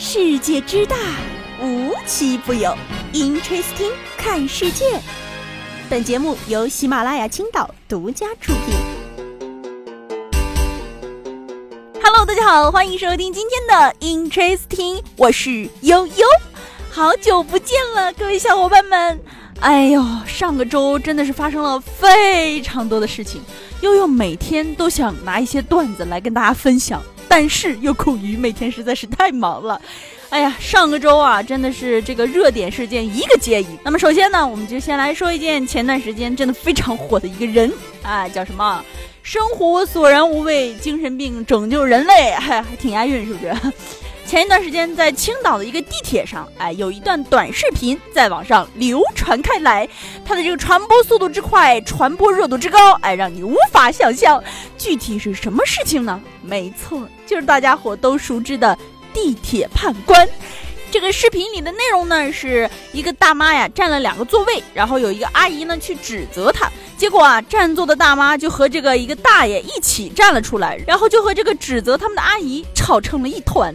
[0.00, 0.94] 世界之大，
[1.60, 2.72] 无奇不有。
[3.12, 4.84] Interesting，看世界。
[5.90, 8.76] 本节目由喜马拉雅青岛独家出品。
[12.00, 16.26] Hello，大家好，欢迎收听今天的 Interesting，我是悠悠。
[16.92, 19.20] 好久不见了，各位小伙伴们。
[19.58, 23.42] 哎呦，上个周真的是发生了非常多的事情，
[23.80, 27.02] 悠悠每天都想拿一些段子来跟大家分享。
[27.28, 29.80] 但是又苦于每天实在是太忙了，
[30.30, 33.66] 哎呀，上个周啊，真的是这个热点事件一个接一。
[33.84, 38.84] 那么首先呢，我们就先来说一件前段时间真的非常火的一个人啊，叫什么？
[39.22, 43.54] 生活索然无味，精神病拯救人类，还还挺押韵，是不是？
[44.28, 49.88] 前一段时间在青岛的一个地铁上，哎，有一段短视频在网上流传开来，
[50.22, 54.44] 它的这个传播速度之快，传播热度之高，哎，让你无法想象。
[54.76, 56.20] 具体是什么事情呢？
[56.42, 58.76] 没错，就是大家伙都熟知的
[59.14, 60.28] 地铁判官。
[60.90, 73.74] 这个视频里的内容呢，是一个大妈呀占了两个座位，然后有一个阿姨呢去指责她，结果啊占座的大妈就和这个一个大爷一起站了出来，然后就和这个指责他们的阿姨吵成了一团。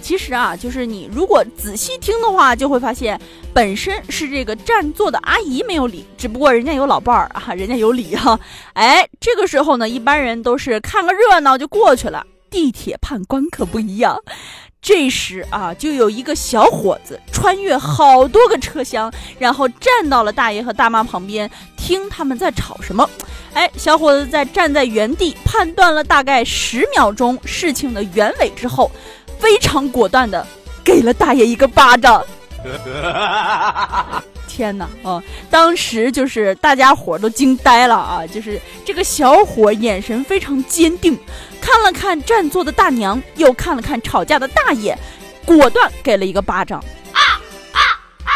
[0.00, 3.20] 其实啊，就是你如果仔细听的话，就会发现
[3.52, 8.38] 本身是这个占座的阿姨没有理，只不过人家有老伴儿啊，人家有理哈。
[8.72, 12.26] 哎，这个时候呢，一般人都是看个热闹就过去了。
[12.50, 14.20] 地铁判官可不一样，
[14.82, 23.08] 这时啊，就有一个小伙子穿越好多个车厢，然后站到了大爷和大妈旁边，听他们在吵什么。
[23.52, 28.90] 哎，小伙子在站在原地判断了大概十秒钟事情的原委之后。
[29.40, 30.46] 非常果断的
[30.84, 32.24] 给了大爷一个巴掌，
[34.46, 35.22] 天哪啊！
[35.48, 38.26] 当时就是大家伙都惊呆了啊！
[38.26, 41.18] 就是这个小伙眼神非常坚定，
[41.60, 44.96] 看了看占座的大娘，又看了看吵架的大爷，
[45.46, 46.78] 果断给了一个巴掌。
[47.12, 47.20] 啊
[47.72, 47.80] 啊
[48.24, 48.30] 啊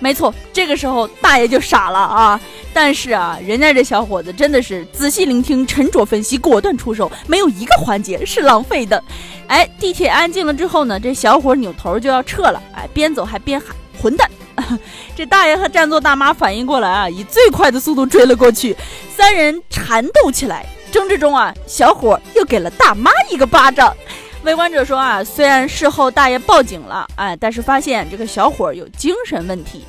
[0.00, 2.40] 没错，这个时候大爷就傻了啊！
[2.72, 9.02] 但是啊，人家这小伙子真的是仔细聆听、沉着分析、果断出手，没有一个环节是浪费的。
[9.48, 14.30] 哎，地铁安静了之后呢，这小伙扭头就要撤了，哎，边走还边喊“混蛋”。
[15.16, 18.76] 这大爷和占座大妈反应过来啊，以最快的速度追了过去，
[19.16, 20.64] 三人缠斗起来。
[20.92, 23.94] 争执中啊，小伙又给了大妈一个巴掌。
[24.42, 29.84] 围观者说啊，虽然事后大爷报警了，哎，但是发现这个小伙有精神问题。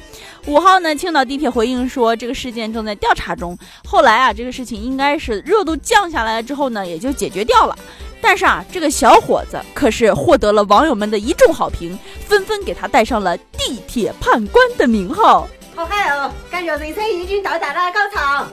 [0.47, 3.57] 五号呢，青岛地铁回应说，这个事件正在调查中。
[3.85, 7.77] 后来啊，这个事情应该是热度降下来了之后呢，也就解决掉了。
[8.19, 11.97] 但是啊，这个小伙子可是获得了网友们的一众好评，
[12.27, 15.47] 纷纷给他带上了“地铁判官”的名号。
[15.75, 18.45] 好嗨哦，感觉人生已经到达了高潮。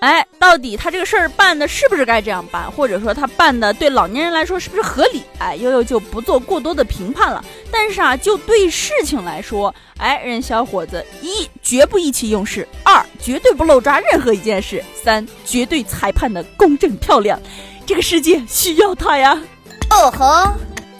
[0.00, 5.22] 哎，到底他这个事儿办的是不是该这样办，或者说他办的对老年人来说是不是合理？
[5.38, 7.42] 哎，悠悠就不做过多的评判了。
[7.70, 17.40] 但是啊，就对事情来说，哎，人小伙子一绝不意气用事，二绝对不漏抓任何一件事，三绝对裁判的公正漂亮。
[17.86, 19.40] 这个世界需要他呀！
[19.90, 20.52] 哦吼，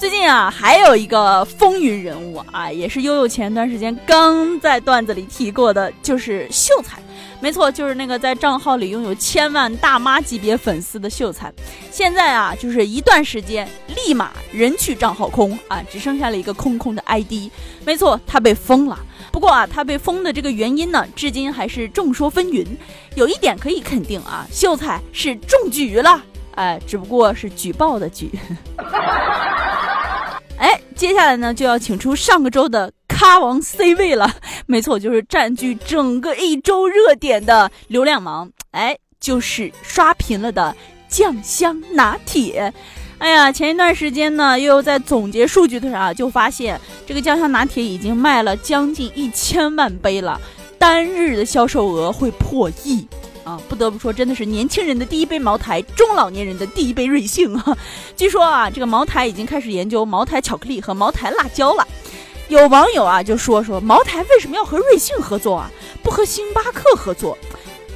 [0.07, 7.03] 最近啊，还有一个风云人物啊，也是悠悠前段时间刚在段子里提过的，就是秀才。
[7.41, 11.53] 没错，就是那个在账号里拥有千万大妈级别粉丝的秀才，
[11.91, 17.51] 现在啊，就是一段时间立马人去账号空啊，只剩下了一个空空的 ID。
[17.85, 18.97] 没错，他被封了。
[19.33, 22.65] 不过啊，他被封的这个原因呢，至今还是众说纷纭。
[23.17, 26.23] 有一点可以肯定啊，秀才是中举了，
[26.55, 28.31] 哎，只不过是举报的举。
[30.97, 32.93] 接下来呢，就要请出上个周的。
[33.09, 34.31] 咖王 C 位了，
[34.67, 40.77] 没错，就是占据整个一周热点的流量王，哎，就是刷屏了的
[41.09, 42.71] 酱香拿铁。
[43.17, 50.39] 哎呀，前一段时间呢，又在总结数据的时候啊，就发现这个酱香拿铁已经卖了将近一千万杯了，
[50.79, 53.09] 单日的销售额会破亿
[53.47, 53.61] 啊！
[53.69, 57.79] 不得不说，真的是年轻人的第一杯茅台，中老年人的第一杯瑞幸啊！
[58.17, 61.87] 据说啊，这个茅台已经开始研究茅台巧克力和茅台辣椒了。
[62.49, 65.71] 有网友啊就说说茅台为什么要和瑞幸合作啊，
[66.03, 67.39] 不和星巴克合作？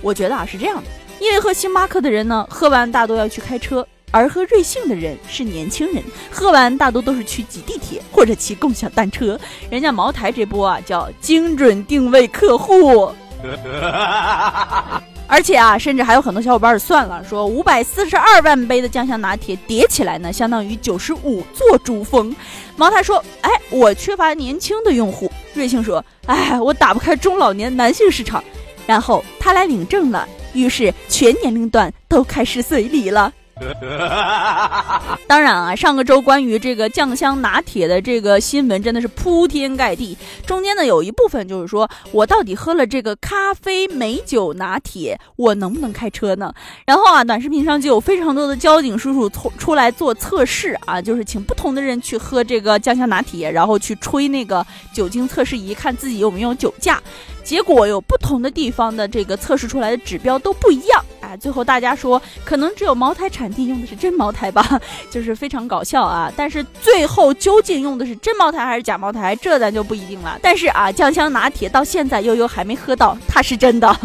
[0.00, 0.84] 我觉得啊是这样的，
[1.18, 9.38] 因为喝星巴克的人呢，喝完大多要去开车，而喝瑞幸的人是年轻人，喝完大多都是去挤地铁或者骑共享单车。
[9.68, 13.12] 人家茅台这波啊叫精准定位客户。
[15.30, 22.34] 而且啊，甚至还有很多小伙伴算了，说五百四十二万杯的酱香拿铁叠起来呢，相当于九十五座珠峰。
[22.76, 28.42] 茅台说：“哎，我缺乏年轻的用户。”瑞幸说：“哎，我打不开中老年男性市场。”
[28.88, 33.32] 然后他来领证了，于是全年龄段都开始随礼了。
[35.26, 40.16] 当然啊，上个周关于这个酱香拿铁的这个新闻真的是铺天盖地，
[40.46, 46.52] 中间呢有一部分就是说我到底喝了这个咖啡美酒拿铁，我能不能开车呢？
[46.86, 57.00] 然后啊，短视频上就有非常多的交警叔叔出出来做测试啊，就是请不同的人去喝这个酱香拿铁，然后去吹那个酒精测试仪，看自己有没有酒驾。
[57.42, 61.04] 结果有不同的地方的这个测试出来的指标都不一样，
[61.36, 64.80] 最后大家说可能只有茅台产地用的是真茅台吧，
[65.10, 66.32] 就是非常搞笑啊。
[66.36, 70.38] 但是最后究竟用的是真茅台还是假茅台，这咱就不一定了。
[70.42, 73.96] 但是啊，酱香拿铁到现在悠悠还没喝到，它是真的。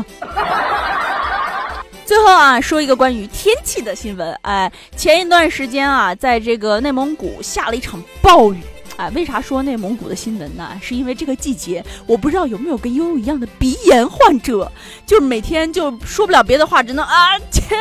[2.06, 8.60] 最后啊，说一个关于天气的新闻，哎，前一段时间啊，在这个内蒙古下了一场暴雨。
[8.98, 10.72] 啊，为啥说内蒙古的新闻呢？
[10.82, 14.72] 是因为这个季节，我不知道有没有跟悠悠一样的鼻炎患者，
[15.06, 17.76] 就是每天就说不了别的话，只能啊切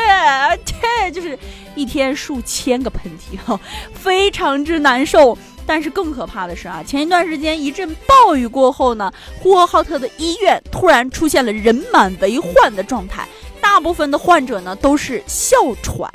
[0.64, 1.38] 切，就是
[1.74, 3.58] 一天数千个喷嚏哈，
[3.92, 5.36] 非常之难受。
[5.66, 13.26] 但是更可怕的是啊，前一段时间一阵暴雨过后呢，呼和浩特的医院突然出现了人满为患的状态。
[13.74, 16.08] 大部分的患者呢都是哮喘，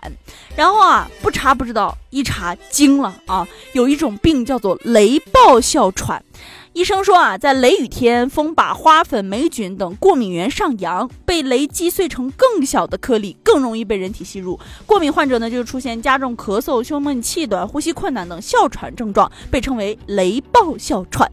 [0.56, 6.24] 然后啊不查不知道，一查惊了啊，有一种病叫做雷暴哮喘。
[6.72, 14.58] 医生说啊，在雷雨天，风把花粉、霉菌等过敏源上扬，被雷击碎成更小的颗粒，更容易被人体吸入。
[14.86, 21.30] 过敏患者呢就出现加重咳嗽、胸闷气短、呼吸困难等哮喘症状，被称为雷暴哮喘。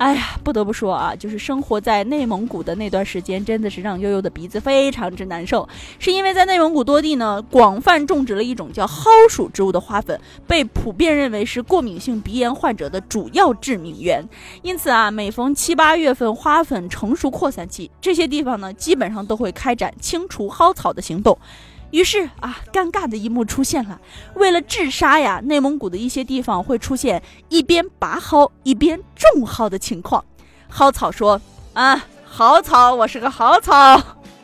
[0.00, 5.68] 哎呀，不得不说啊，就是生活在内蒙古的那段时间，真的是让悠悠的鼻子非常之难受。
[5.98, 14.26] 是因为在内蒙古多地呢，广泛种植了一种叫蒿属植物的花粉，被普遍认为是过敏性鼻炎患者的主要致命源。
[14.62, 21.36] 因此啊，每逢七八月份花粉成熟扩散期，这些地方呢，基本上都会开展清除蒿草的行动。
[21.90, 24.00] 于是啊，尴尬的一幕出现了。
[24.34, 30.24] 为了治沙呀，内蒙古的一些地方会出现一边拔蒿一边种蒿的情况。
[30.68, 31.40] 蒿草说
[31.74, 34.00] ：“啊，好草，我是个好草。”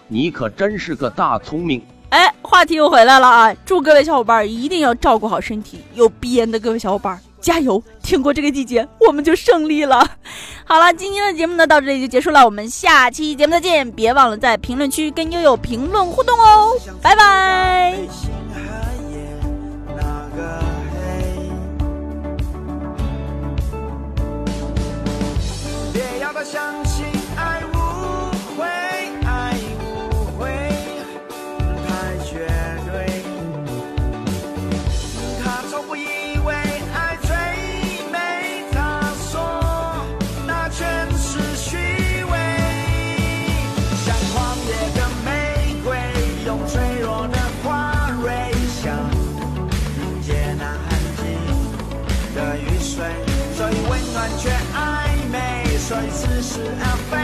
[0.08, 1.84] 你可真是个大聪明。
[2.10, 3.54] 哎，话题又回来了啊！
[3.64, 5.80] 祝各位小伙伴一定要照顾好身体。
[5.94, 7.20] 有鼻炎的各位小伙伴。
[7.40, 7.80] 加油！
[8.02, 10.15] 挺过这个季节，我们就胜利了。
[10.68, 13.88] 好了，今天的节目呢到这里就结束了，我们下期节目再见！
[13.92, 17.94] 别忘了在评论区跟悠悠评论互动哦，拜拜。
[26.36, 26.85] 所以
[56.78, 57.15] 似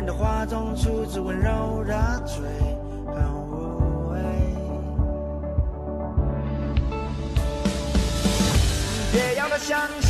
[0.00, 2.42] 人的话中出自温柔的嘴，
[3.06, 4.18] 很无畏。
[9.12, 10.09] 别要他相信。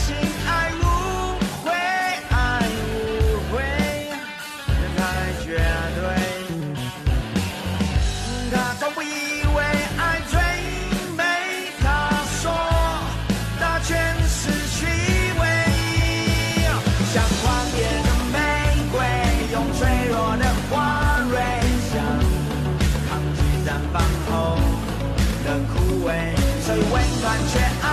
[26.62, 27.87] 所以温暖却暧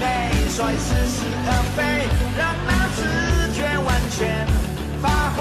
[0.00, 0.02] 昧，
[0.50, 1.78] 所以似是而非，
[2.36, 2.98] 让那直
[3.54, 4.18] 觉完全
[5.00, 5.06] 发
[5.36, 5.38] 挥。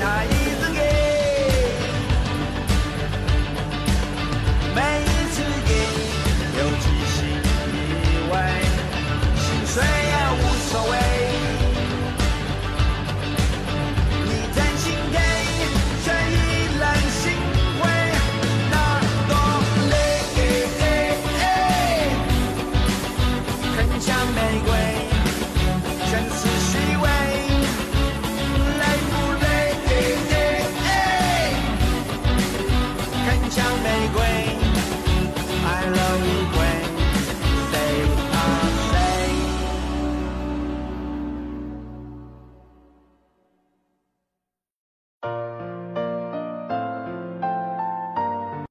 [0.00, 0.26] 他一
[0.60, 0.78] 直给，
[4.74, 5.70] 每一次给，
[6.58, 6.84] 又几
[7.14, 7.16] 心
[7.72, 7.76] 意
[8.30, 8.34] 外，
[9.36, 10.03] 心碎。